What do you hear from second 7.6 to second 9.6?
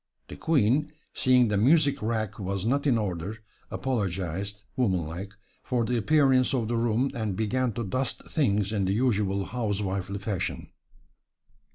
to dust things in the usual